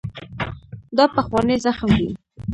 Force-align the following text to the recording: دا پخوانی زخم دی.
دا 0.97 1.05
پخوانی 1.15 1.55
زخم 1.65 1.89
دی. 1.99 2.09